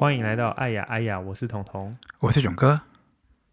[0.00, 2.80] 欢迎来到爱呀爱呀，我是彤彤，我是囧哥。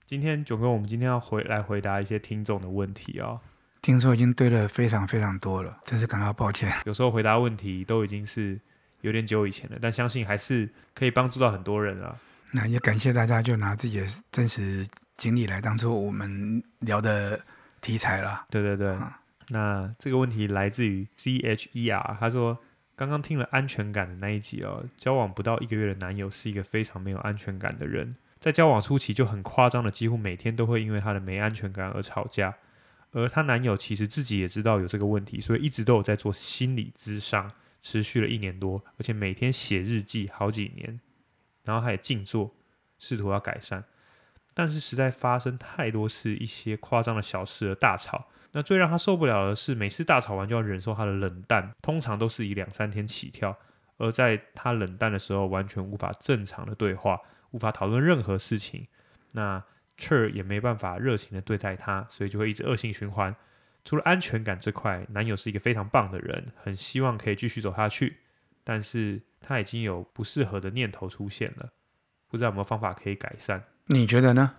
[0.05, 3.37] 今天囧哥，我们今天要回来回答一些听众的问题哦。
[3.81, 6.71] 听说已经堆了非常非常多了，真是感到抱歉。
[6.85, 8.57] 有时候回答问题都已经是
[9.01, 12.15] 有点久以前了，但相信还是可以帮助到很多人啊。
[12.51, 14.87] 那也感谢大家，就拿自己的真实
[15.17, 17.37] 经历来当做我们聊的
[17.81, 18.45] 题材了。
[18.49, 19.11] 对对对，嗯、
[19.49, 22.57] 那这个问题来自于 C H E R，他说
[22.97, 32.55] 刚刚听了安全感的那一集哦，交往不到一个月的男友是一个非常没有安全感的人，在交往初期就很夸张的，几乎每天都会因为他的没安全感而吵架。
[33.11, 37.49] 而她男友其实自己也知道有这个问题，所以一直都有在做心理咨商，
[37.81, 40.99] 持续了一年多，而且每天写日记好几年。
[41.65, 42.55] 然后他也静坐，
[42.97, 43.83] 试图要改善，
[44.55, 48.27] 但是实在发生太多次一些夸张的小事而大吵。
[48.57, 53.55] 那最让他受不了的是，每次大吵完就要忍受他的冷淡，通常都是以两三天起跳。
[53.97, 58.87] 而在他冷淡的时候，完全无法正常的对话，无法讨论任何事情。
[59.33, 59.63] 那
[59.99, 63.35] Cher 也没办法热情的对待他，所以就会一直恶性循环。
[63.85, 68.17] 除了安全感这块，男友是一个非常棒的人，很希望可以继续走下去，
[68.63, 69.21] 但是。
[69.39, 71.69] 他已经有不适合的念头出现了，
[72.27, 73.63] 不知道有没有方法可以改善？
[73.85, 74.55] 你觉得呢？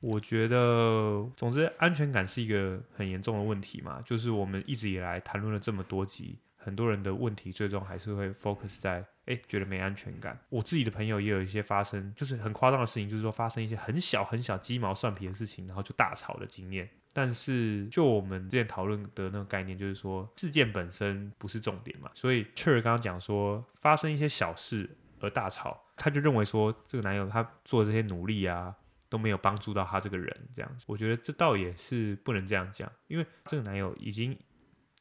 [0.00, 4.00] 我觉得，总之，安全感是一个很严重的问题嘛。
[4.04, 10.38] 就是我们一直以来谈论了这么多集，很多人的问题最终还是会 focus 在，哎，觉得没安全感。
[10.50, 16.88] 我自己的朋友也有一些发生，就是很夸张的事情，就是说发生一些很小很小鸡毛蒜皮的事情，然后就大吵的经验。
[17.12, 22.10] 但是，就我们之前讨论的那个概念，就是说事件本身不是重点嘛。
[22.12, 28.76] 所以，Cher 刚刚讲说发生一些小事而大吵，他就认为说这个男友他做这些努力啊
[29.08, 30.84] 都没有帮助到他这个人，这样子。
[30.88, 34.38] 我觉得这倒也是不能这样讲，因为这个男友已经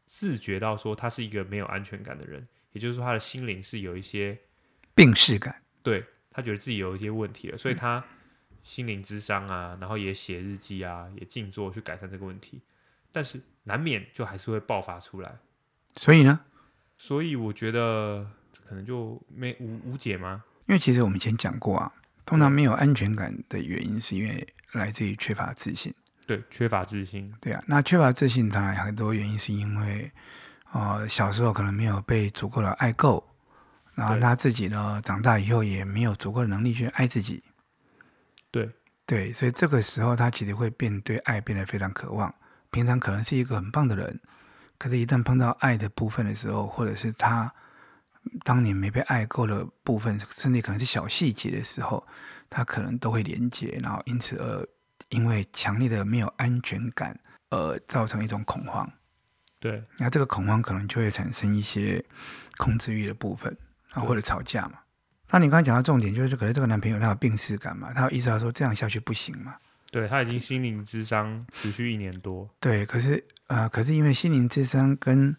[0.05, 4.38] 自觉到说他是一个没有安全感的人，也就是说他的心灵是有一些
[4.94, 7.99] 病逝感，对，他觉得自己有一些问题了，所以他。
[7.99, 8.03] 嗯
[8.65, 12.59] 心灵之伤啊，然后也写日记啊，也静坐去改善这个问题，
[13.11, 15.38] 但是难免就还是会爆发出来。
[15.97, 16.39] 所以呢？
[16.97, 18.27] 所以我觉得
[18.67, 20.44] 可能就没无无解吗？
[20.67, 21.94] 因为其实我们以前讲过啊，
[22.25, 25.94] 通常没有安全感的原因是因为来自于缺乏自信。
[26.25, 27.31] 对，缺乏自信。
[27.40, 30.12] 对啊，那缺乏自信当然很多原因是因为，
[30.72, 33.24] 呃，小时候可能没有被足够的爱够，
[33.94, 37.44] 然后他自己呢，长大以后也没有足够的能力去爱自己。
[38.50, 38.72] 对
[39.06, 42.34] 对，所以这个时候他其实会变对爱变得非常渴望。
[42.72, 44.19] 平常可能是一个很棒的人，
[44.80, 47.53] 可是，一旦碰到爱的部分的时候，或者是他
[48.44, 52.06] 当年没被爱够的部分，甚至可能是小细节的时候，
[52.50, 54.68] 他可能都会连接，然后因此而
[55.09, 57.19] 因为强烈的没有安全感
[57.50, 58.91] 而造成一种恐慌。
[59.59, 62.03] 对，那这个恐慌可能就会产生一些
[62.58, 63.56] 控制欲的部分，
[63.94, 64.80] 然后或者吵架嘛。
[65.31, 69.56] 那你刚才讲到重点，就是可能这个男朋友他有病耻感嘛，他有意识到说这样下去不行嘛。
[69.92, 72.50] 对，他已经心灵咨商持续一年多。
[72.59, 75.36] 对，可是呃，可是因为心灵咨商跟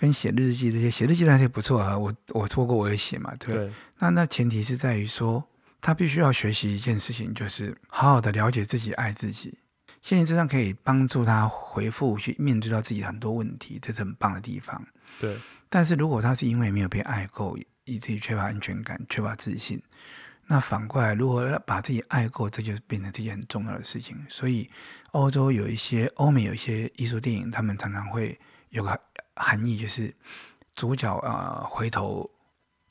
[0.00, 1.96] 跟写日记这些，写日记那些不错啊。
[1.96, 3.54] 我我做过我也写嘛，对。
[3.54, 5.46] 对，那那前提是在于说，
[5.78, 9.58] 他必须要学习一件事情，就是好好的了解自己，爱自己。
[10.00, 14.82] 心灵咨商可以帮助他回复去面对到自己很多问题，这是很棒的地方。
[15.20, 15.36] 对。
[15.68, 19.80] 但是如果他是因为没有被爱够，以至于缺乏安全感、缺乏自信，
[20.46, 24.16] 那反过来，如何把自己爱够，这就变成这件很重要的事情。
[24.30, 24.68] 所以，
[25.12, 28.36] 欧洲有一些、欧美有一些艺术电影，他们常常会
[28.70, 28.98] 有个
[29.40, 30.14] 含义，就是
[30.74, 32.30] 主角啊、呃、回头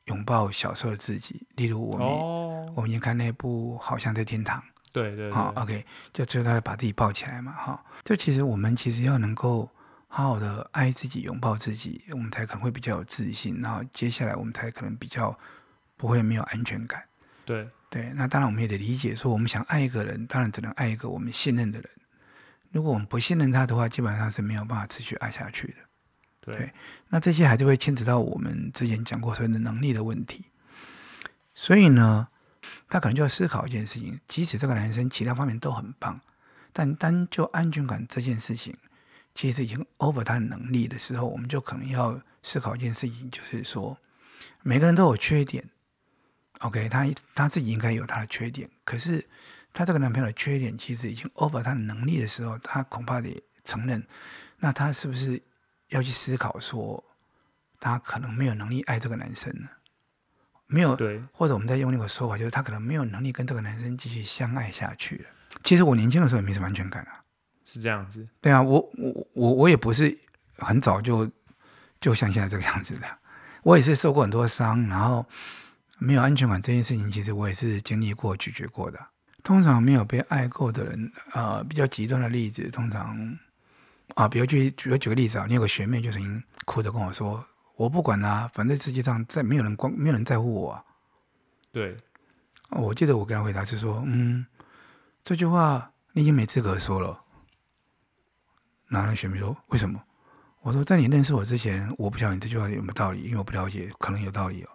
[0.05, 1.47] 拥抱小时候的自己。
[1.55, 4.59] 例如，我们、哦、我们也看那部《好像在天堂》，
[4.91, 7.79] 对对对，好、哦、OK，就最后他把自己抱起来嘛，哈、哦。
[8.03, 9.69] 就其实我们其实要能够。
[10.11, 13.61] 好好的爱自己，拥抱自己，我们才可能会比较有自信。
[13.61, 15.37] 然后接下来我们才可能比较
[15.97, 17.03] 不会没有安全感。
[17.45, 21.87] 对对，那当然我们也得理解，说我们想爱一个人，当然只能爱一个我们信任的人。
[22.71, 25.75] 如果我们不信任他的话，基本上是没有办法持续爱下去的。
[26.53, 26.73] 对，
[27.09, 30.45] 那这些还是会牵扯到我们之前讲过所谓的能力的问题。
[31.53, 32.27] 所以呢，
[32.87, 36.19] 他可能就要思考一件事情：即使这个男生其他方面都很棒，
[36.71, 38.77] 但单就安全感这件事情。
[39.35, 43.97] 其实已经 over 他的能力的时候，我们就可能要思考一件事情，就是说，
[44.63, 45.69] 每个人都有缺点
[46.59, 47.05] ，OK，他
[47.35, 49.25] 他自己应该有他的缺点，可是
[49.71, 54.05] 他这个男朋友的缺点其实已经 over 他的能力的时候，他恐怕得承认，
[54.57, 55.41] 那他是不是
[55.89, 57.03] 要去思考说，
[57.79, 59.69] 他可能没有能力爱这个男生了？
[60.67, 65.25] 没有，对，或者我们再用那个说法，就是他可能没有能力跟这个男生继续相爱下去了。
[65.63, 67.23] 其实我年轻的时候也没什么安全感啊。
[67.65, 70.17] 是这样子，对啊，我我我我也不是
[70.57, 71.29] 很早就
[71.99, 73.07] 就像现在这个样子的，
[73.61, 75.23] 我也是受过很多伤，然后
[75.99, 78.99] 没有安全感这件事情，其实我也是经历过、拒绝过的。
[79.43, 83.37] 通常没有被爱过的人，呃，比较极端的例子，通常
[84.15, 87.45] 啊，比如举，比如举个例子啊，你有个学妹就曾经哭着跟我说
[87.77, 90.83] ：“我不管啦、啊，反正世界上再没有人关，没有人在乎我、啊。”
[91.71, 91.95] 对，
[92.69, 94.45] 我记得我跟她回答是说：“嗯，
[95.23, 97.21] 这句话你已经没资格说了。”
[98.87, 100.01] 然后那学妹说：“为什么？”
[100.61, 104.69] 我说：“在你认识我之前，我不晓得你这句话有没有道理，因为我不了解，可能有道理哦。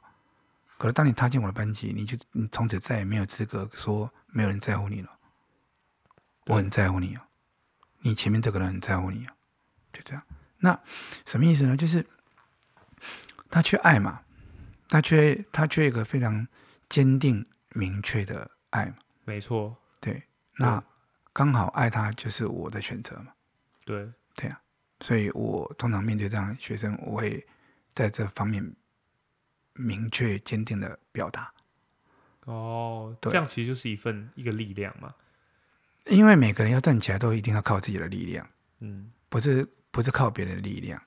[0.78, 5.10] 可是当你踏进我的班级，你就你从此再也没有资格说没有人在乎你了。
[6.46, 7.20] 我很在乎你哦，
[8.04, 9.34] 你前面这个人很在乎你啊，
[9.90, 10.22] 就这样。
[10.58, 10.78] 那
[11.24, 11.74] 什么意思呢？
[11.74, 12.06] 就是
[13.48, 14.20] 他缺爱嘛，
[14.90, 16.46] 他缺他缺一个非常
[16.86, 18.96] 坚定明确的爱嘛。
[19.24, 20.22] 没错，对。
[20.58, 20.84] 那
[21.32, 23.32] 刚好爱他就是我的选择嘛。
[23.86, 24.60] 对，对啊。”
[25.00, 27.46] 所以我通常面对这样的学生，我会
[27.94, 28.74] 在这方面
[29.72, 31.50] 明确坚定的表达。
[32.44, 35.14] 哦，这样其实就是一份一个力量嘛。
[36.06, 38.48] 因为每个人要站起来，都一定要靠自己的力量。
[38.80, 41.00] 嗯，不是不是靠别人的力量。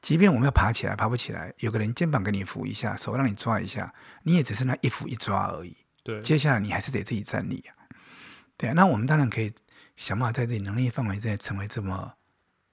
[0.00, 3.92] 即便我们要爬起来，爬不起来，有个人肩膀给你扶一下，手让你抓一下，
[4.22, 5.76] 你也只是那一扶一抓而已。
[6.02, 7.74] 对，接下来你还是得自己站立啊。
[8.56, 9.52] 对啊，那我们当然可以
[9.96, 12.14] 想办法在自己能力范围之内成为这么。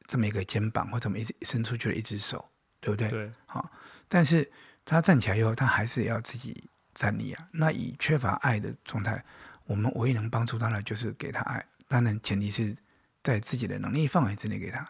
[0.07, 3.09] 这么一个肩膀，或这么一伸出去的一只手，对不对？
[3.09, 3.31] 对。
[3.45, 3.71] 好，
[4.09, 4.51] 但是
[4.83, 7.47] 他站起来以后，他还是要自己站立啊。
[7.53, 9.23] 那以缺乏爱的状态，
[9.71, 12.75] 我们唯一能帮助他的就是给他爱，当然前提是
[13.23, 14.85] 在自己的能力范围之内给他。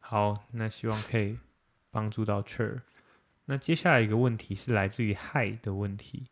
[0.00, 1.38] 好，那希望可以
[1.92, 2.80] 帮助到 Cher。
[3.44, 6.26] 那接下来一个问题是来自于 Hi 的问题，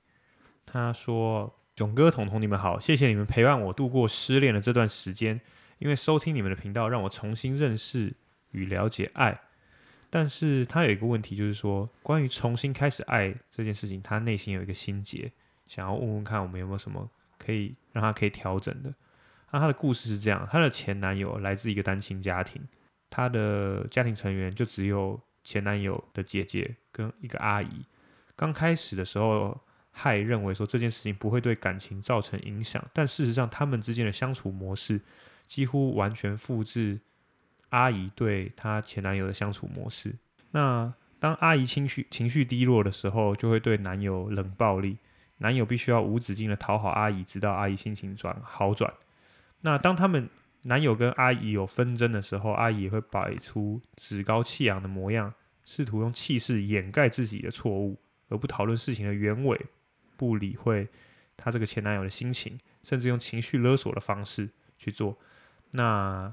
[0.66, 5.40] 他说：“囧哥、彤彤，你们好，谢谢你们陪伴我度过失恋的这段时间，
[5.78, 8.14] 因为收听你们的频道，让我重新认识。”
[8.52, 9.40] 与了解爱，
[10.10, 15.32] 但是他有一个问题，就是说关于重新开始爱这件事情，他内心有一个心结，
[15.66, 17.10] 想要问问看我们有没有什么
[17.44, 18.92] 可以让他可以调整的。
[19.50, 22.62] 那他的故事是这样：他的前男友来自一个单亲家庭，
[23.10, 27.84] 他的家庭成员就只有前男友的姐姐跟一个阿姨。
[28.36, 29.60] 刚开始的时候，
[29.90, 35.00] 还认为说这件事情不会对感情造成影响，但事实上他们之间的相处模式
[35.46, 37.00] 几乎完全复制。
[37.68, 40.14] 阿姨对她前男友的相处模式，
[40.50, 44.98] 那当阿姨情绪情绪低落的时候，就会对男友冷暴力，
[45.42, 48.94] 男友必须要无止境的讨好阿姨，直到阿姨心情转好转。
[49.62, 50.30] 那当他们
[50.62, 55.34] 男友跟阿姨有纷争的时候，阿姨也会摆出趾高气扬的模样，
[55.64, 57.98] 试图用气势掩盖自己的错误，
[58.28, 59.60] 而不讨论事情的原委，
[60.16, 60.88] 不理会
[61.36, 64.48] 她这个前男友的心情，甚至用情绪勒索的方式
[64.78, 65.18] 去做。
[65.72, 66.32] 那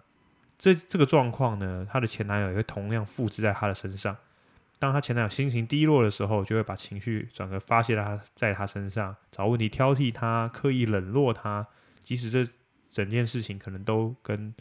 [0.60, 4.16] 这这个状况呢，她的前男友也会同样复制在她的身上。
[4.80, 11.68] 当她前男友心情低落的时候，就会把情绪转而发泄在她在她身上，找问题挑剔她，刻意冷落她，
[12.02, 12.52] 即使这
[12.90, 14.56] 整件事情可能都跟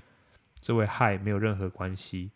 [0.60, 2.32] 这位害没有任何关系。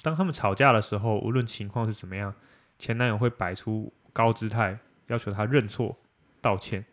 [0.00, 2.32] 当他们吵架的时候，无论情况是怎么样，
[2.78, 5.98] 前男友会摆出高姿态，要求她认错、
[6.40, 6.84] 道歉。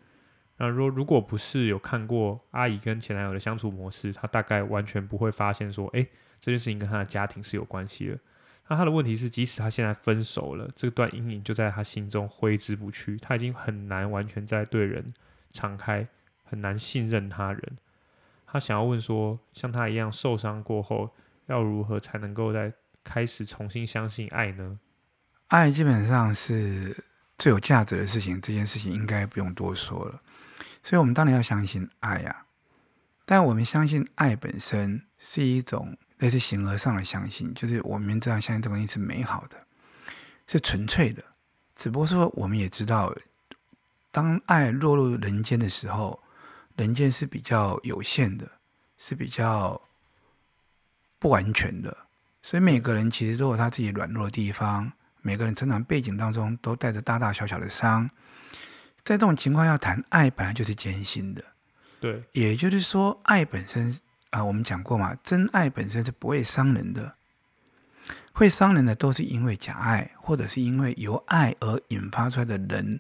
[0.58, 6.08] 那说如果不是有看过阿姨跟前男友的相处模式，他大概完全不会发现说，哎，
[6.40, 8.18] 这件事情跟他的家庭是有关系的。
[8.68, 15.14] 那他的问题是，即使他现在分手了，这段阴影就在他心中挥之不去，他已经很难完全在对人
[15.52, 16.08] 敞开，
[16.44, 17.78] 很难信任他人。
[18.48, 21.14] 他想要问说，像他一样受伤过后，
[21.46, 24.80] 要如何才能够再开始重新相信爱呢？
[25.50, 27.04] 爱基本上是
[27.38, 30.22] 最有价值的事情，这件事情应该不用多说了。
[30.82, 32.46] 所以，我们当然要相信爱呀。
[33.26, 39.58] 但我们相信爱本身是一种类似形而上的相信，就是我们这样相信这个东西是美好的，
[40.48, 41.24] 是纯粹的。
[41.76, 43.14] 只不过说，我们也知道，
[44.12, 46.22] 当爱落入人间的时候，
[46.76, 48.50] 人间是比较有限的，
[48.98, 49.82] 是比较
[51.20, 51.98] 不完全的。
[52.42, 54.92] 所以，每个人其实都有他自己软弱的地方，
[55.22, 58.10] 每个人成长背景当中都带着大大小小的伤。
[59.04, 61.44] 在这种情况下谈爱，本来就是艰辛的。
[62.00, 64.00] 对，也就是说，爱本身
[64.40, 67.16] 啊、我们讲过嘛，真爱本身是不会伤人的。
[68.34, 73.00] 会伤人的都是因为假爱，或者是因为由爱而引发出来的人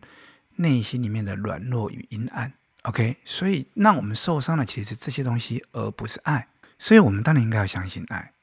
[0.55, 2.53] 内心里面的软弱与阴暗。
[2.83, 6.47] OK，所以让我们受伤的其实是这些东西，而不是爱。
[6.79, 8.33] 所以我们当然应该要相信爱，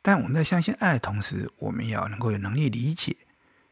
[0.00, 3.16] 但我们在相信爱的同时，我们也要能够有能力理解，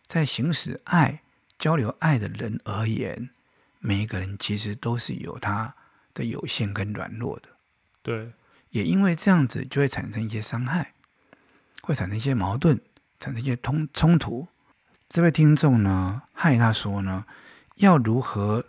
[0.06, 1.22] 在行使爱。
[1.58, 3.28] 交流爱的人而言，
[3.80, 5.74] 每一个人其实都是有他
[6.14, 7.50] 的有限跟软弱的。
[8.02, 8.32] 对，
[8.70, 10.94] 也因为这样子，就会产生一些伤害，
[11.82, 12.80] 会产生一些矛盾，
[13.20, 14.48] 产生一些冲冲突。
[15.08, 17.24] 这位听众呢，害他说呢，
[17.76, 18.64] 要如何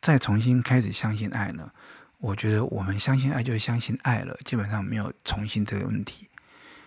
[0.00, 1.70] 再重新开始相信爱呢？
[2.18, 6.28] 我觉得我们相信爱就是相信爱了，基本上没有重新这个问题。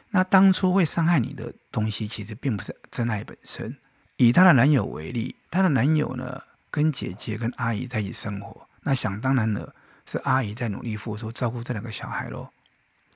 [0.10, 3.78] 那当初会伤害你的东西，其实并不是真爱本身。
[4.18, 9.74] 以她的男友为例，她的男友呢，跟姐姐跟阿姨在一起生活，那想当然了，
[10.12, 12.50] 是阿姨在努力付出照顾这两个小孩喽。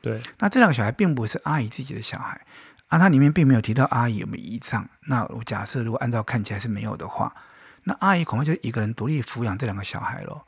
[0.01, 2.39] 对，那这两个小孩并不是阿姨自己的小孩，
[2.87, 4.89] 啊，它里面并没有提到阿姨有没有遗产。
[5.07, 7.35] 那我假设如果按照看起来是没有的话，
[7.83, 10.41] 那阿姨恐怕就一个人独立抚养这两个小孩喽。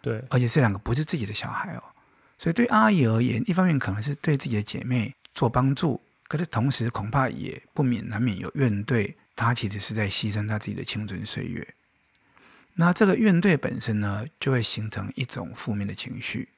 [0.00, 1.82] 对，而且这两个不是自己的小孩哦，
[2.38, 5.14] 所以对阿姨而言，一方面可能是对自己的姐妹。
[5.34, 11.74] 做帮助，可是同时恐怕也不免难免有怨怼，她其实是在牺牲她自己的青春岁月。
[12.74, 16.48] 那这个怨对本身呢，就会形成一种负面的情绪。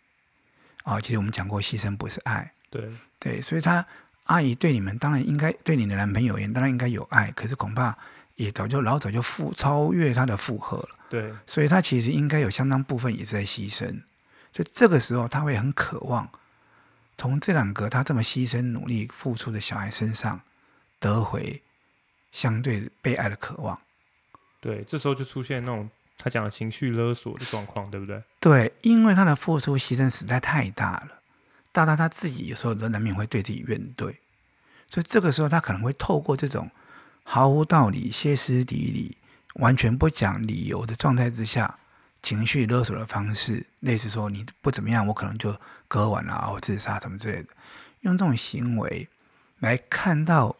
[0.85, 2.52] 啊，其实我们讲过，牺牲不是爱。
[2.70, 3.85] 对对，所以他
[4.25, 7.96] 阿姨对你们当然应该对你的男朋友也当然应该有爱，可是恐怕
[8.37, 10.88] 也早就老早就负超越他的负荷了。
[11.08, 14.00] 对，所以他其实应该有相当部分也是在牺牲。
[14.52, 16.28] 所以这个时候他会很渴望。
[17.18, 20.40] 从这两个他这么牺牲、努力、付出的小孩身上，
[20.99, 21.62] 得回
[22.30, 23.80] 相对被爱的渴望。
[24.61, 28.23] 对，这时候就出现那种他讲的情绪勒索的状况，对不对？
[28.40, 31.08] 对，因为他的付出牺牲实在太大了，
[31.73, 34.16] 大到他自己有时候都难免会对自己怨怼，
[34.90, 36.70] 所以这个时候他可能会透过这种
[37.23, 39.16] 毫无道理、歇斯底里、
[39.54, 41.78] 完全不讲理由的状态之下。
[42.23, 45.54] 情绪勒索的方式，类似说你不怎么样，我可能就
[45.87, 47.49] 割腕啊，或自杀什么之类的，
[48.00, 49.06] 用这种行为
[49.61, 50.56] 来看到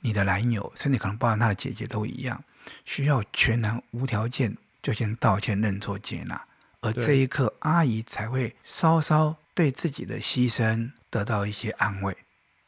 [0.00, 2.42] 你的男友，甚至可能包含他的姐姐都一样，
[2.86, 6.40] 需要全然无条件就先道歉、认错、接纳，
[6.80, 12.16] 而这一刻，阿姨才会稍稍对自己的牺牲得到一些安慰。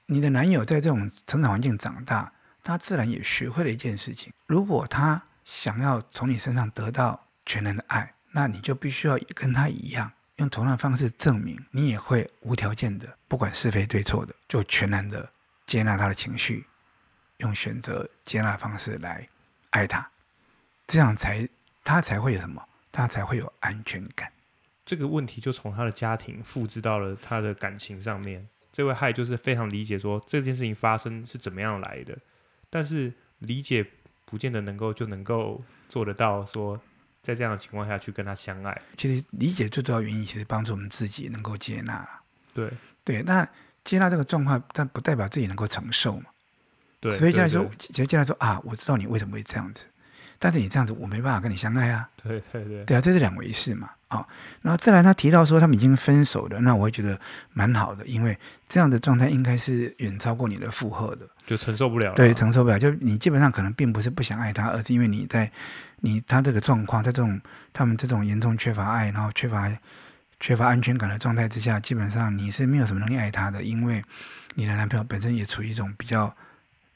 [0.06, 8.14] 你的男友在这种成长环境长大，他自然也学会了一件事情：如果他想要从你身上得到全然的爱。
[8.34, 15.30] 那你就必须要跟他一样，用同样的方式证明你也会无条件的，不管是非对错的，就全然的
[15.66, 16.66] 接纳他的情绪，
[17.36, 19.28] 用选择接纳方式来
[19.68, 20.10] 爱他，
[20.86, 21.46] 这样才
[21.84, 22.62] 他才会有什么？
[22.90, 24.30] 他才会有安全感。
[24.84, 28.46] 这个问题就从他的家庭复制到了他的感情上面。
[28.72, 32.16] 这位害就是非常理解说这件事情发生是怎么样来的，
[32.70, 33.86] 但是理解
[34.24, 36.80] 不见得能够就能够做得到说。
[37.22, 42.04] 在这样的情况下去跟他相爱，其实理解最重要原因，其实帮助我们自己能够接纳。
[42.52, 42.68] 对
[43.04, 43.48] 对，那
[43.84, 46.24] 接纳这个状况，但不代表自己能够承受嘛。
[46.98, 49.84] 对，所以接下来说，接下来说啊，我知道你为什么会这样子，
[50.42, 52.08] 但是你这样子，我没办法跟你相爱啊。
[52.20, 53.88] 对对对，对啊，这是两回事嘛。
[54.08, 54.26] 啊、哦，
[54.60, 57.16] 然后再来，他提到说他们已经分手了，那我会觉得
[57.52, 58.36] 蛮好的，因为
[58.68, 62.14] 这样的状态应该是远超过你的负荷的，就承受不了了。
[62.16, 65.48] 对，承受不了，就你基本上可能并不是不想爱他，而是因为你在。
[66.04, 67.40] 你他这个状况，在这种
[67.72, 69.72] 他们这种严重缺乏爱，然后缺乏
[70.40, 74.02] 缺乏安全感的状态之下，基本上你是没有什么能力爱他的，因为
[74.56, 76.34] 你的男朋友本身也处于一种比较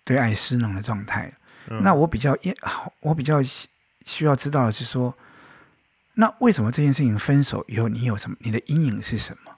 [0.02, 1.32] 对爱失能的状态。
[1.70, 2.36] 嗯、那我比较
[3.00, 3.42] 我比较
[4.04, 5.16] 需要知道的是说，
[6.14, 8.36] 那为什么这件事情分手以后，你有什么？
[8.40, 9.52] 你的阴影是什么？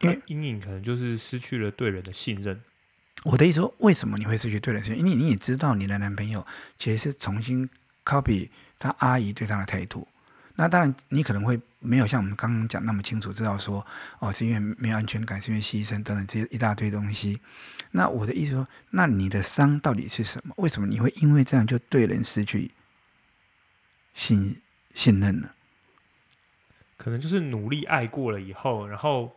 [0.00, 2.60] 因为阴影可能就是失去了对人的信任。
[3.24, 5.04] 我的意思说，为什么你会失去对人的信任？
[5.04, 6.46] 因为你也知道你的男朋友
[6.78, 7.68] 其实是重新。
[8.04, 10.08] copy 他阿姨对他的态度，
[10.60, 13.86] 那当然你可能会没有像我们刚刚讲那么清楚，知道说
[14.18, 17.40] 哦，是因为没有安全感，是因为牺牲等等这些一大堆东西。
[17.92, 20.52] 那我的意思说，那你的伤到底是什么？
[20.58, 22.72] 为什么你会因为这样就对人失去
[24.14, 24.60] 信
[24.94, 25.48] 信任呢？
[26.96, 29.36] 可能就是努力爱过了以后，然后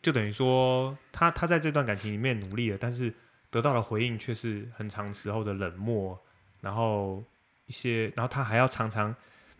[0.00, 3.12] 就等于说他他在这段感情里面努力了，但是
[3.50, 6.18] 得到的回应却是很长时候的冷漠，
[6.62, 7.22] 然后。
[7.66, 9.14] 一些，然后他还要常常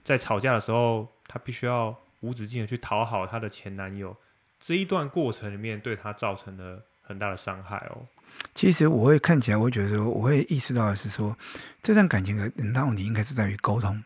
[0.08, 4.16] 在吵架的时候，她必须要无止境的去讨好她的前男友。
[4.58, 8.06] 这一段过程里面，对她造成了很大的伤害哦。
[8.54, 11.36] 其实我会看起来，我会觉得说，我会意识到的是说，
[11.82, 14.02] 这段感情的很大问题应该是在于沟通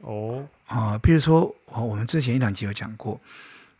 [0.00, 0.98] 哦啊、呃。
[0.98, 3.20] 比如说，我们之前一两集有讲过，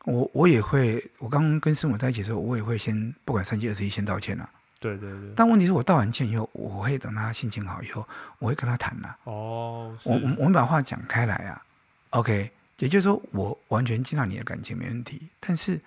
[0.05, 4.49] 我我也会，我刚刚跟师母在一起的时候，我也会先不管三七二十一先道歉啊。
[4.85, 8.07] 对对对，但问题是我道完歉以后，我会等他心情好以后，
[8.39, 9.19] 我会跟他谈呐、啊。
[9.25, 11.63] 哦，我我我们把话讲开来啊。
[12.11, 15.81] OK，也就是说，我完全接纳你的感情没问题，但是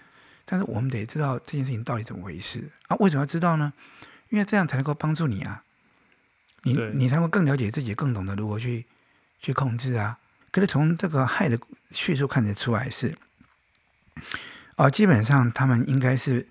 [0.45, 2.97] 但是我们得知道这件事情到底怎么回事啊？
[2.99, 3.71] 为什么要知道呢？
[4.29, 5.61] 因为这样才能够帮助你啊，
[6.63, 8.85] 你你才会更了解自己，更懂得如何去
[9.39, 10.17] 去控制啊。
[10.49, 11.59] 可是从这个害的
[11.91, 13.15] 叙述看得出来是，
[14.75, 16.47] 哦、呃，基本上他们应该是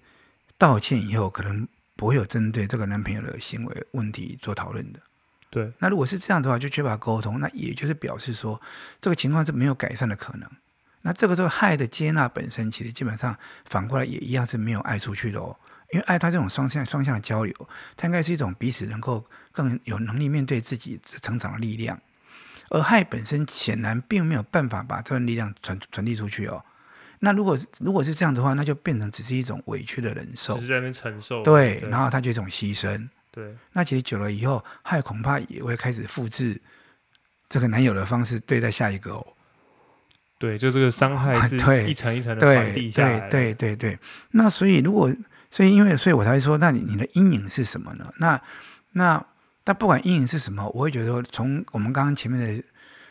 [0.57, 1.67] 道歉以后可能。
[1.97, 5.01] 不会有针对这个男朋友的行为问题做讨论的，
[5.51, 8.61] 对，那如果是这样的话，就缺乏沟通，那也就是表示说
[9.01, 10.49] 这个情况是没有改善的可能。
[11.03, 15.57] 那这个时候害的接纳本身，其实基本上反过来也一样是没有爱出去的哦。
[15.93, 17.55] 因为爱它这种双向双向的交流，
[17.97, 21.99] 它应该是一种彼此能够更有能力面对自己成长的力量。
[22.71, 26.65] 而害本身显然并没有办法把这份力量传传递出去哦。
[27.21, 31.43] 那如果如果是这样的话，那就变成只是一种委屈的忍受，只是在那边承受。
[31.43, 33.09] 对，对然后他就一种牺牲。
[33.31, 36.61] 对，那其实久了以后，爱恐怕也会开始复制
[37.49, 39.27] 这个男友的方式对待下一个哦。
[40.39, 41.57] 对，就这个伤害是
[41.89, 43.29] 一层一层的传递下来。
[43.29, 43.99] 对对对对，
[44.31, 45.11] 那所以如果
[45.51, 48.13] 所以因为所以我才会说，那你你的阴影是什么呢？
[48.19, 48.41] 那
[48.93, 49.23] 那
[49.65, 52.63] 但不管阴影是什么，我会觉得说，从我们刚刚前面的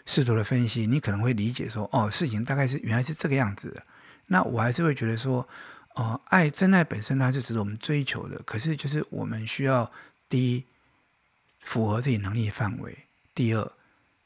[0.06, 3.84] 试图的分析，你可能会理解说，哦，事情大概是原来是这个样子的。
[4.28, 5.48] 那我还是会觉得说，
[5.94, 9.92] 呃，爱真爱本身它是值得我们追求的，可是就是我们需要
[10.28, 10.66] 第一
[11.60, 12.98] 符合自己能力范围，
[13.34, 13.72] 第二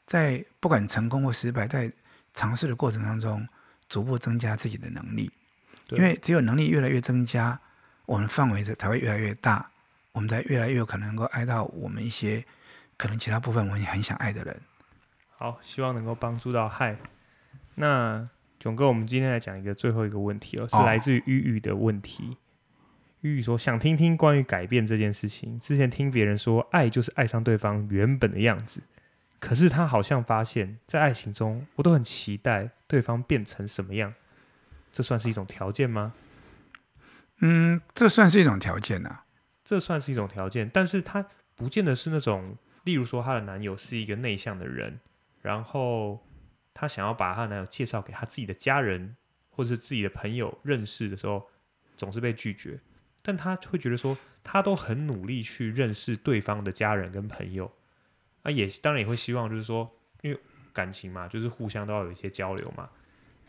[0.06, 1.92] 在不管成功或失败，在
[2.32, 3.46] 尝试的过程当中
[3.88, 5.30] 逐步增加自己的能力，
[5.90, 7.60] 因为只有能力越来越增加，
[8.06, 9.70] 我们范围才会越来越大，
[10.12, 12.44] 我们才越来越有可能能够爱到我们一些
[12.96, 14.60] 可能其他部分我们也很想爱的人。
[15.36, 16.96] 好，希望能够帮助到嗨。
[17.74, 18.28] 那。
[18.60, 22.36] 囧哥，我们今天来讲一个最后一个问题哦，是来自于玉玉的问题。
[23.22, 25.58] 玉玉说，想听听关于改变这件事情。
[25.60, 28.82] 之前听别人说，爱就是爱上对方原本的样子，
[29.38, 34.12] 可是他好像发现，在爱情中，我都很期待对方变成什么样。
[34.92, 36.12] 这算是一种条件吗？
[37.38, 39.24] 嗯，这算是一种条件啊。
[39.64, 41.26] 这算是一种条件，但是他
[41.56, 45.00] 不见得是那种，例如说，她的男友是一个内向的人，
[45.40, 46.20] 然后。
[46.72, 49.16] 她想要把她男友介绍给她自己的家人
[49.50, 51.48] 或者是自己的朋友认识的时候，
[51.96, 52.80] 总是被拒绝。
[53.22, 57.70] 但她会觉得说，她都很努力去认识对方的家人跟朋友，
[58.42, 59.90] 啊，也当然也会希望就是说，
[60.22, 60.40] 因为
[60.72, 62.88] 感情嘛，就是互相都要有一些交流嘛。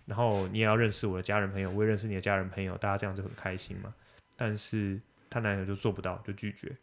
[0.06, 3.94] 然后你也要认识我的家人朋友，我也认识你的家人朋友，大家这样就很开心嘛。
[4.36, 6.76] 但是她男友就做不到，就拒绝。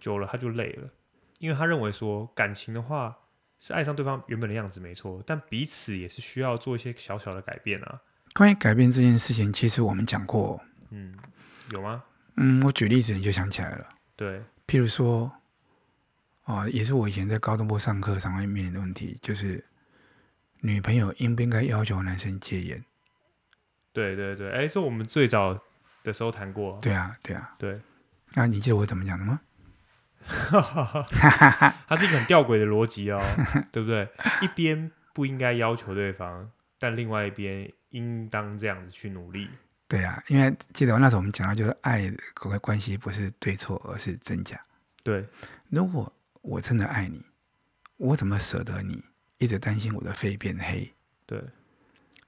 [0.00, 0.90] 久了她就累了，
[1.38, 3.16] 因为她认为说感情的话。
[3.64, 8.00] 是爱上对方原本的样子没错，但彼此也是需要做一些小小的改变啊。
[8.34, 10.60] 关于改变这件事情，其实我们讲过。
[10.90, 11.16] 嗯，
[11.70, 12.02] 有吗？
[12.38, 13.88] 嗯，我举例子你就想起来了。
[14.16, 15.30] 对，譬如说，
[16.46, 19.64] 哦，也是我以前在高中部上课常会面临的问题，就是
[20.58, 22.84] 女朋友应不应该要求男生戒烟？
[23.92, 25.56] 对对对，哎，这我们最早
[26.02, 26.76] 的时候谈过。
[26.82, 27.80] 对啊，对啊，对。
[28.34, 29.40] 那你记得我怎么讲的吗？
[30.26, 33.20] 哈哈哈，它是一个很吊诡的逻辑哦，
[33.72, 34.08] 对不对？
[34.40, 39.48] 一边不应该要求对方，但另外一边应当这样子去努力。
[39.88, 44.58] 对啊，因为记得那时候我们讲到，就是爱的关系不是对错，而是真假。
[45.02, 45.26] 对，
[45.68, 47.22] 如果我真的爱你，
[47.96, 49.04] 我怎么舍得你
[49.38, 50.90] 一直担心我的肺变黑？
[51.26, 51.42] 对，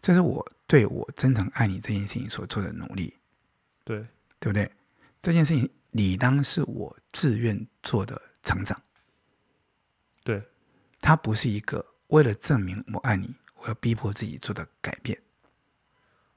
[0.00, 3.14] 这是我对我真诚爱你这件事情所做的努力。
[3.84, 3.98] 对，
[4.38, 4.70] 对不对？
[5.20, 5.70] 这件事情。
[5.94, 8.82] 理当是我自愿做的成长，
[10.24, 10.42] 对，
[10.98, 15.16] 它不是一个为了证明我爱你，我要逼迫自己做的改变。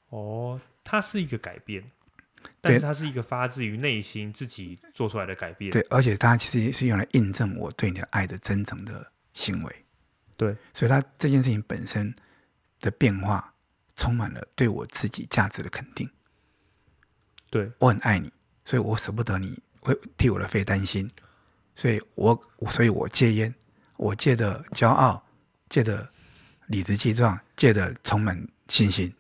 [0.10, 1.84] 哦，它是一个改变，
[2.62, 5.72] 但是它是一个发自于内心自己做出来的改变。
[5.72, 9.86] 对，而且它其实是用来印证我对你的爱的真诚的行为。
[10.38, 12.14] 对，所以它这件事情本身
[12.80, 13.56] 的变化，
[13.96, 16.08] 充满了对我自己价值的肯定。
[17.50, 18.32] 对，我很爱你。
[18.68, 21.10] 所以我舍不得你，会替我的肺担心，
[21.74, 22.38] 所以我，
[22.70, 23.56] 所以我戒烟，
[23.96, 25.24] 我戒的骄傲，
[25.70, 26.10] 戒的
[26.66, 29.14] 理直气壮，戒的充满信心。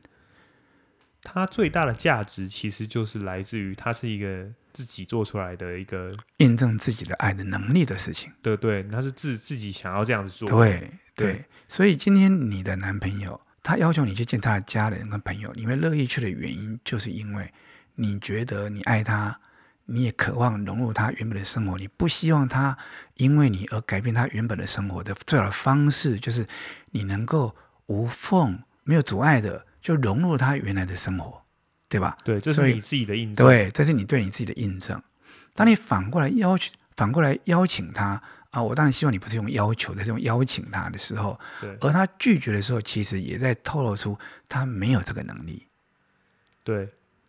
[1.22, 8.30] 它最大的价值其实就是来自于它是一个自己做出来的一个印证自己的爱的能力的事情。
[8.42, 10.50] 对对，那是自自己想要这样子做。
[10.50, 17.50] 对对，对，所以今天你的男朋友他要求你去见他的家人跟朋友，你会乐意去的原因，就是因为。
[18.00, 19.40] 你觉得你爱他，
[19.86, 22.78] 你也渴望融入他原本的生活，你不希望他
[23.16, 26.46] 因为你而改变他原本的生活的最好的方式，就是
[26.92, 27.56] 你能够
[27.88, 31.42] 无缝、没有阻碍的就融入他原来的生活，
[31.90, 32.16] 对吧？
[32.24, 33.48] 对，这是你自己的印证。
[33.48, 35.02] 对，这是你对你自己的印证。
[35.56, 44.16] 当你反过来要求，反过来邀请他啊，我当然希望你不是用要求的，是用邀请他的时候，对，而他拒绝的时候，其实也在透露出
[44.48, 45.66] 他没有这个能力。
[46.64, 46.88] 对。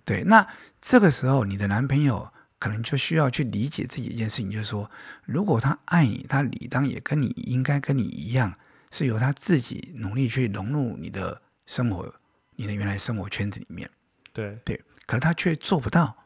[0.09, 0.49] 对，那
[0.81, 4.91] 这个时候你的男朋友可能就需要去理解自己一件事情，就是说，
[5.27, 8.55] 如果他爱你，他理当也跟你应该跟你一样，
[8.91, 12.11] 是由他自己努力去融入你的生活，
[12.57, 13.91] 你的原来生活圈子里面。
[14.33, 16.17] 对对，可是他却做不到，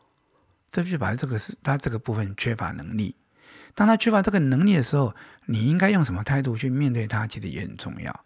[0.71, 3.17] 这就表示这个是他这个部分缺乏能力。
[3.75, 5.13] 当他缺乏这个能力的时候，
[5.47, 8.25] 你应该用什么态度去面对他，其实也很重要。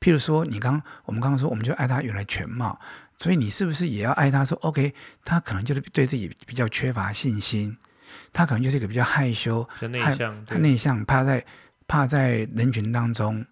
[0.00, 2.78] 譬如说，你刚我们刚刚说，我们就爱他原来全貌，
[3.16, 7.76] 所以你是不是也要爱他说？OK，他可能就是对自己比较缺乏信心，
[8.32, 11.44] 他可能就是一个比较害羞、内向、他内向，怕在
[11.86, 13.44] 怕在人群当中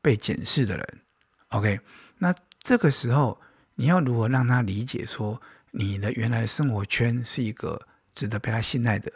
[0.00, 1.00] 被检视的人。
[1.48, 1.78] OK，
[2.18, 3.40] 那这个时候
[3.74, 5.40] 你要如何让他理解说，
[5.72, 7.80] 你的原来的生活圈是一个
[8.14, 9.12] 值得被他信赖的？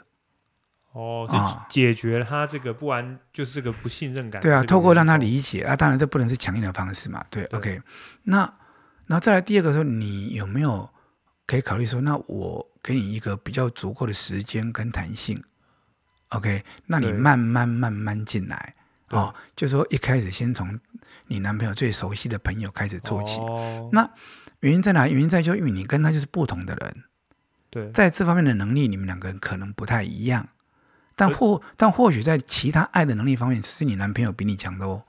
[0.95, 1.37] 哦，就
[1.69, 4.41] 解决了他这个不安，就是这个不信任感。
[4.41, 7.25] 对啊，透过让他理解啊，当然这不能是强硬的方式嘛。
[7.29, 7.83] 对，对，OK。
[8.23, 8.43] 那，
[9.07, 10.89] 然后再来第二个说，你有没有
[11.49, 15.43] 可以考虑说，那我给你一个比较足够的时间跟弹性
[16.29, 16.65] ，OK？
[16.87, 18.77] 那你慢慢慢慢进来
[19.11, 20.79] 哦，就说一开始先从
[21.27, 23.41] 你男朋友最熟悉的朋友开始做起。
[23.41, 23.91] 哦。
[23.93, 24.09] 那
[24.61, 25.09] 原因在哪？
[25.09, 27.05] 原因在就因为你跟他就是不同的人，
[27.69, 30.47] 对，在这方面的能力，你们两个人可能不太一样。
[31.15, 35.05] 但或但或许在其他爱的能力方面，是你男朋友比你强的哦。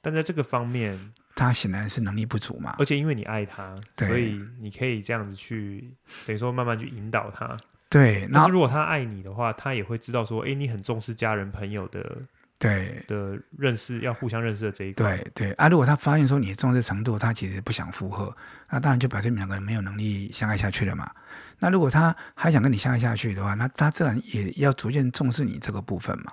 [0.00, 2.76] 但在这个方面，他显然是能力不足嘛。
[2.78, 5.92] 而且因为你爱他，所以你可以这样子去，
[6.26, 7.56] 等于说慢慢去引导他。
[7.88, 12.18] 对，那如果他爱你的话，他也会知道说，哎，你很重视家人朋友的。
[12.58, 18.34] 对的认识要互相认识的这一块，对对啊，如果他发现说你的重视程度，他其实不想附和，
[18.70, 21.10] 那当然就表示你们两个人没有能力相爱下去了嘛。
[21.58, 26.32] 那如果他还想跟你相爱下去的话，那他自然也要逐渐重视你这个部分嘛。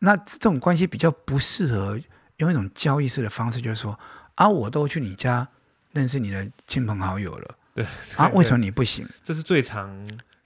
[0.00, 1.98] 那这种关系比较不适合
[2.38, 3.98] 用一种交易式的方式，就是说
[4.34, 5.46] 啊，我都去你家
[5.92, 9.08] 认识你的亲朋好友了，对啊，为什么你不行？
[9.22, 9.88] 这是最常。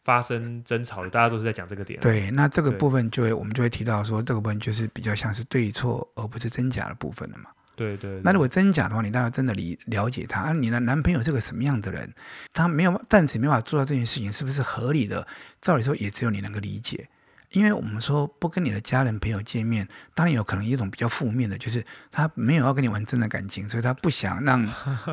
[0.07, 1.99] 发生争吵的，大家都是在讲这个点。
[1.99, 7.51] 对，那这个部分就会，我们就会提到说，这个部分就是比较像是对错，而不是真假的部分了嘛。
[7.75, 8.21] 对对，对。
[8.23, 12.09] 那如果真假的话，你当然真的理了解他，啊，你的男朋友是个什么样的人，
[12.53, 15.27] 他没有暂时没办法做到这件事情，是不是合理的？
[15.61, 17.09] 照理说，也只有你能够理解。
[17.53, 24.61] 因为我们说不跟你的家人朋友见面，当然有可能一种比较负面的，就是他没有要跟你玩真的感情，所以他不想让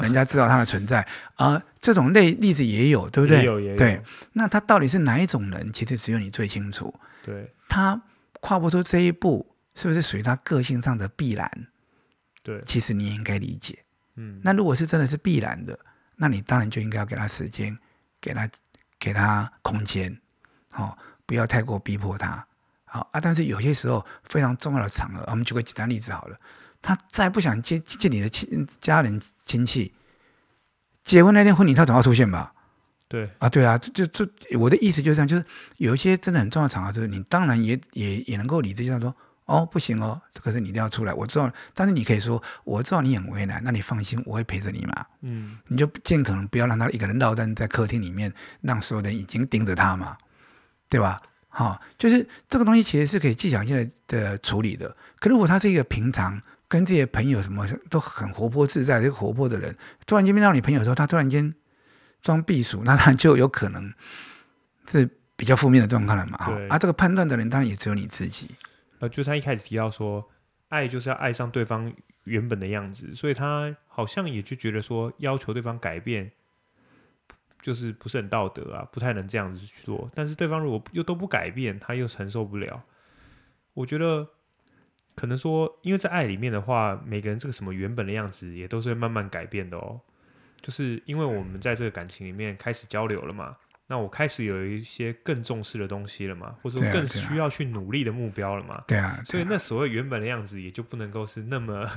[0.01, 1.07] 人家知道他的存在。
[1.35, 3.39] 而、呃、这种类例子也有，对不对？
[3.39, 3.77] 也有也有。
[3.77, 4.01] 对，
[4.33, 5.71] 那他到底是哪一种人？
[5.71, 6.93] 其实只有你最清楚。
[7.23, 7.53] 对。
[7.69, 8.01] 他
[8.41, 11.49] 跨不出这一步，是不是属于他个性上的必然？
[12.41, 12.61] 对。
[12.65, 13.79] 其实你也应该理解。
[14.15, 14.41] 嗯。
[14.43, 15.77] 那如果是真的是必然的，
[16.15, 17.77] 那你当然就应该要给他时间，
[18.19, 18.49] 给他
[18.99, 20.19] 给他空间，
[20.71, 20.97] 哦。
[21.25, 22.45] 不要太过逼迫他，
[22.85, 23.19] 好啊！
[23.19, 26.37] 但是有些时候非常重要的场合，我们举个简单例子好了。
[26.81, 29.93] 他再不想见见你的亲家人亲戚，
[31.03, 32.53] 结婚那天婚礼他总要出现吧？
[33.07, 34.27] 对啊，对啊，就就
[34.59, 35.45] 我的意思就是这样，就是
[35.77, 41.13] 有一些真的很重要的场合，就是你当然也也也能够理智，上说哦，不行哦，这个是你一定要出来。
[41.13, 45.05] 我知道，但是你可以说我知道你很为难，那你放心，我会陪着你嘛。
[45.21, 50.17] 嗯，你就尽可能不要让他一个人落单在客厅里面，让所有人已经盯着他嘛。
[50.93, 51.19] 对吧？
[51.49, 54.95] 好、哦，就是这个东西其实是可以技巧性的的处理的。
[55.19, 59.75] 可如果他是一个平常跟这些朋友什么都很活泼自在、这个活泼的人，
[60.05, 61.51] 突然间面到你朋友的时候，他突然间
[62.21, 63.91] 装避暑，那他就有可能
[64.91, 66.37] 是比较负面的状况了嘛。
[66.37, 68.51] 哈，啊，这个判断的人当然也只有你自己。
[68.99, 70.29] 呃，就是他一开始提到说，
[70.69, 71.91] 爱就是要爱上对方
[72.25, 76.31] 原本的样子，所以他好像也就觉得说，要求对方改变。
[77.63, 80.11] 就是不是很道德啊，不太能这样子去做。
[80.13, 82.83] 但是对方如果又都不改变，他又承受不了。
[83.73, 84.27] 我觉得
[85.15, 90.01] 可能说，因为在爱里面的话，每个人这个什么原本的样子也都是会慢慢改变的哦。
[90.59, 93.55] 就是因为我们在这个感情里面开始交流了嘛，
[93.87, 98.83] 那我开始有一些更重视的东西了嘛，或者说更需要去努力的目标了嘛。
[98.85, 99.23] 对啊，对啊，对啊。
[99.23, 101.89] 所以那所谓原本的样子也就不能够是那么。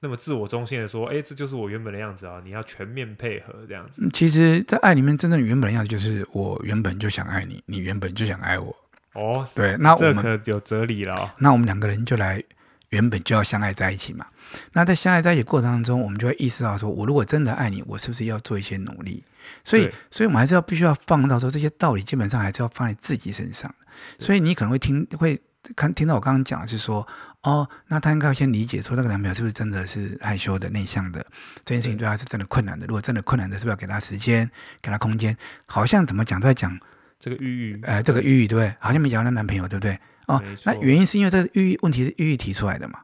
[0.00, 2.38] 那么自我中心的说，哎，这就是我原本的样子啊！
[2.44, 4.06] 你要全面配合这样子。
[4.12, 8.76] 其实，在爱里面，真正原本的样子就是我原本就想爱你，你原本就想爱我。
[9.14, 11.30] 哦，对，那我们这可有哲理了哦。
[11.38, 12.42] 那我们两个人就来
[12.90, 14.26] 原本就要相爱在一起嘛。
[14.74, 19.24] 那在相爱在一起过程当中，我们就会意识到说，我如果真的爱你，我是不是要做一些努力？
[19.64, 23.74] 所以，所以我们还是要必须要放到说这些道理，基本上还是要放在自己身上。
[24.18, 25.40] 所以你可能会听会。
[25.74, 27.08] 看，听到我刚刚讲的是说，
[27.44, 31.24] 哦，那他应该要先理解说，那个男朋友是不是真的是害羞的、内向的，
[31.64, 32.86] 这件事情对他是真的困难的。
[32.86, 35.36] 如果真的困难的，是不是要给他时间、给他空间？
[35.66, 36.78] 好像怎么讲都在讲
[37.20, 38.74] 这个郁郁，呃，这个郁郁对不对？
[38.80, 39.98] 好像没讲到那男朋友对不对？
[40.26, 43.00] 哦，那原因是因为这个郁郁问题是郁郁提出来的嘛？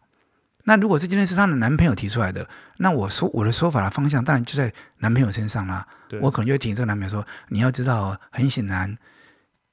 [0.64, 2.48] 那如果是今天是她的男朋友提出来的，
[2.78, 5.86] 那我说我的说法的方向当然就在男朋友身上啦。
[6.20, 8.96] 我可能就会提这个男朋友说，你要知道，很显然。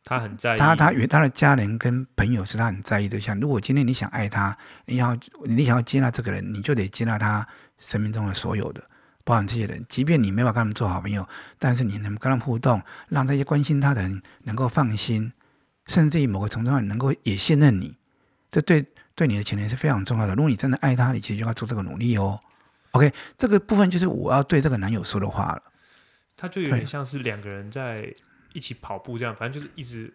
[0.08, 3.20] 他很在意他，他与他的家人跟朋友是他很在意的。
[3.20, 7.46] 像如果今天你想爱他，你要你想要接纳这个人，你就得接纳他
[7.78, 8.82] 生命中的所有的，
[9.26, 9.86] 包含这些人。
[9.90, 11.28] 即便你没法跟他们做好朋友，
[11.60, 15.34] 但是你能跟他们互动，让这些关心他的人能够放心，
[15.88, 17.98] 甚至于某个程度上能够也信任你，
[18.50, 20.34] 这对对你的前提是非常重要的。
[20.36, 22.40] 如果你真的爱他，你其实就要做这个努力哦。
[22.92, 25.62] OK，这个部分就是我要对这个男友说的话了。
[26.40, 28.14] 他就有点像是两个人在
[28.58, 30.12] 一起跑步这样，反正就是一直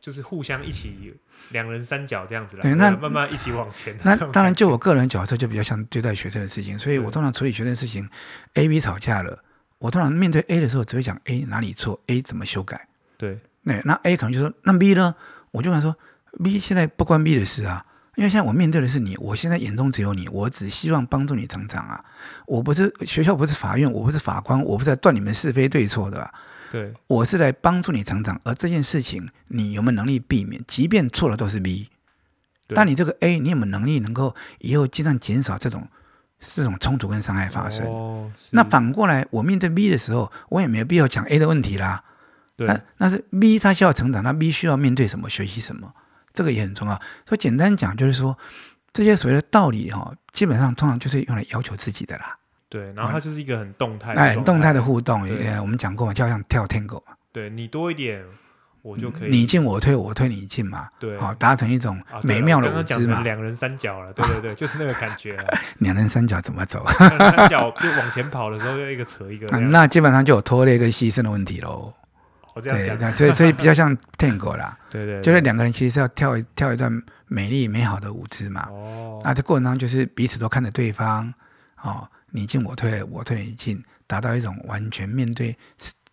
[0.00, 1.14] 就是互相一起
[1.50, 3.96] 两人三角这样子那慢慢一起往前。
[4.02, 8.08] 那当然，就我个人角色就比较像对待学生的事情，所以我通常处理学生的事情
[8.54, 9.42] ，A、B 吵架了，
[9.78, 12.88] 我通常面对 A 的时候只会讲 A 哪里错，A 怎么修改。
[13.16, 15.14] 对，那那 A 可能就说那 B 呢？
[15.52, 15.96] 我就想说
[16.42, 17.86] B 现在不关 B 的事啊。
[18.16, 22.04] 因为现在我面对的是你，我现在眼中只有你，我只希望帮助你成长啊！
[22.46, 26.32] 我不是学校，不是法院，我不是法官，我不是在断你们是非对错的，
[26.74, 28.40] 对，我是来帮助你成长。
[28.42, 30.60] 而这件事情，你有没有能力避免？
[30.66, 31.88] 即便错了都是 B，
[32.66, 35.86] 但你这个 A，你有没有能力能够以后尽量减少这种
[36.40, 37.86] 这种冲突跟伤害发生？
[37.86, 42.02] 哦，那反过来，我面对 B 的时候，我也没有必要讲 A 的问题啦。
[42.56, 45.30] 对，那那是 B 他需要成长，那 B 需要面对什么？
[45.30, 45.94] 学习什么？
[46.32, 48.36] 这个也很重要，所以简单讲就是说，
[48.92, 52.36] 这些所谓的道理哈、哦，基本上通常就是用来要求自己的啦。
[52.68, 57.12] 对，然后它就是一个很动态的，哎，动态的互动，对也我们讲过嘛，就像跳 Tango 嘛。
[57.32, 58.24] 对，你多一点，
[58.82, 59.30] 我就可以。
[59.30, 60.88] 你进我退，我退你进嘛。
[60.98, 63.20] 对，好，达成一种美妙的舞姿嘛。
[63.20, 65.38] 两人三角了，对对对， 就是那个感觉。
[65.78, 66.84] 两人三角怎么走？
[66.98, 69.46] 三脚就往前跑的时候，就一个扯一个。
[69.58, 71.92] 那基本上就有拖累跟牺牲的问题喽。
[72.62, 78.68] 这样讲，对，所以所以 比较像 Tango 啦，对，对对，就是两个人其实是要跳一跳一段美丽美好的舞姿嘛。
[78.70, 81.34] 哦，那这过程当中就是彼此都看着对方，
[81.82, 85.56] 哦，你进我退，我退你进，达到一种完全面对，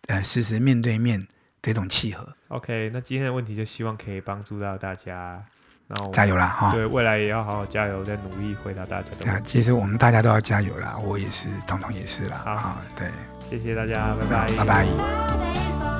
[0.06, 1.26] 呃，实时面对面
[1.60, 2.32] 的一种契合。
[2.46, 5.44] OK，那今天的问题就希望可以帮助到大家，
[5.88, 6.70] 然后加油啦哈！
[6.70, 9.30] 对，未来也要好好加油，再努力回答大家的问题。
[9.30, 12.40] 啊，其实我们大家都要加油啦，我也是，彤彤也是啦。
[12.44, 13.10] 好，好，对，
[13.50, 15.91] 谢谢大家，拜拜，拜拜。